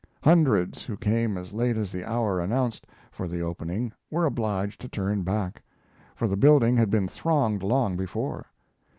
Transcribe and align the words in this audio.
Hundreds 0.23 0.81
who 0.81 0.97
came 0.97 1.37
as 1.37 1.53
late 1.53 1.77
as 1.77 1.91
the 1.91 2.03
hour 2.03 2.39
announced 2.39 2.87
for 3.11 3.27
the 3.27 3.39
opening 3.41 3.93
were 4.09 4.25
obliged 4.25 4.81
to 4.81 4.89
turn 4.89 5.21
back, 5.21 5.61
for 6.15 6.27
the 6.27 6.35
building 6.35 6.75
had 6.75 6.89
been 6.89 7.07
thronged 7.07 7.61
long 7.61 7.95
before. 7.95 8.47